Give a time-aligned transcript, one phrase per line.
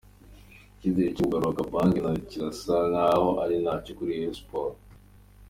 [0.75, 4.75] Icyizere cyo kugarura Kabange cyo kirasa nk’aho ari ntacyo kuri Rayon Sport.